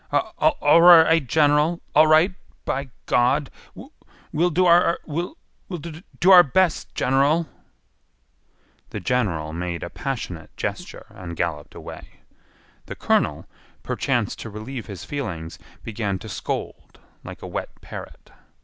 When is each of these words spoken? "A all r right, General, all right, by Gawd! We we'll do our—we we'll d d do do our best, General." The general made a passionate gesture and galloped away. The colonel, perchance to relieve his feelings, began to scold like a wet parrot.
"A 0.11 0.17
all 0.39 0.57
r 0.83 1.03
right, 1.03 1.27
General, 1.27 1.79
all 1.93 2.07
right, 2.07 2.33
by 2.65 2.89
Gawd! 3.05 3.51
We 3.75 3.89
we'll 4.33 4.49
do 4.49 4.65
our—we 4.65 4.95
we'll 5.05 5.35
d 5.77 5.91
d 5.91 5.91
do 5.91 6.03
do 6.19 6.31
our 6.31 6.41
best, 6.41 6.95
General." 6.95 7.47
The 8.89 8.99
general 8.99 9.53
made 9.53 9.83
a 9.83 9.91
passionate 9.91 10.57
gesture 10.57 11.05
and 11.09 11.37
galloped 11.37 11.75
away. 11.75 12.21
The 12.87 12.95
colonel, 12.95 13.45
perchance 13.83 14.35
to 14.37 14.49
relieve 14.49 14.87
his 14.87 15.05
feelings, 15.05 15.59
began 15.83 16.17
to 16.17 16.29
scold 16.29 16.99
like 17.23 17.43
a 17.43 17.47
wet 17.47 17.69
parrot. 17.81 18.31